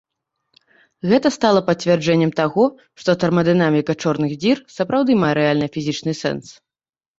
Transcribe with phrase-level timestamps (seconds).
[1.11, 2.65] Гэта стала пацвярджэннем таго,
[3.03, 6.45] што тэрмадынаміка чорных дзір сапраўды мае рэальны фізічны сэнс.